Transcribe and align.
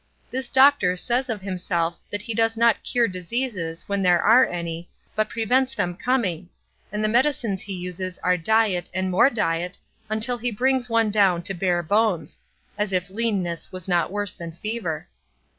This 0.31 0.47
doctor 0.49 0.95
says 0.97 1.29
of 1.29 1.43
himself 1.43 1.99
that 2.09 2.23
he 2.23 2.33
does 2.33 2.57
not 2.57 2.81
cure 2.81 3.07
diseases 3.07 3.87
when 3.87 4.01
there 4.01 4.19
are 4.19 4.47
any, 4.47 4.89
but 5.15 5.29
prevents 5.29 5.75
them 5.75 5.95
coming, 5.95 6.49
and 6.91 7.03
the 7.03 7.07
medicines 7.07 7.61
he 7.61 7.73
uses 7.73 8.17
are 8.23 8.35
diet 8.35 8.89
and 8.95 9.11
more 9.11 9.29
diet 9.29 9.77
until 10.09 10.39
he 10.39 10.49
brings 10.49 10.89
one 10.89 11.11
down 11.11 11.43
to 11.43 11.53
bare 11.53 11.83
bones; 11.83 12.39
as 12.79 12.91
if 12.91 13.11
leanness 13.11 13.71
was 13.71 13.87
not 13.87 14.11
worse 14.11 14.33
than 14.33 14.53
fever. 14.53 15.07